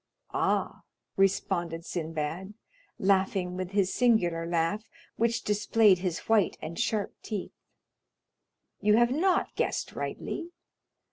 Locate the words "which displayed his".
5.15-6.17